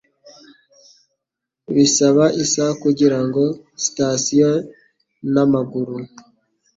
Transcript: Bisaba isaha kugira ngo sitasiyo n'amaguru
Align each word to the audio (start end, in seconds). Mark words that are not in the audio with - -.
Bisaba 1.75 2.25
isaha 2.43 2.73
kugira 2.83 3.19
ngo 3.25 3.43
sitasiyo 3.83 4.51
n'amaguru 5.33 5.95